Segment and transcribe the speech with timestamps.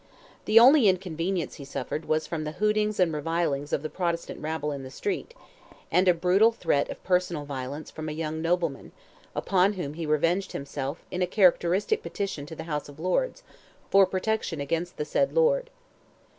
[0.45, 4.71] The only inconvenience he suffered was from the hootings and revilings of the Protestant rabble
[4.71, 5.35] in the street,
[5.91, 8.93] and a brutal threat of personal violence from a young nobleman,
[9.35, 13.43] upon whom he revenged himself in a characteristic petition to the House of Lords
[13.91, 15.69] "for protection against the said lord."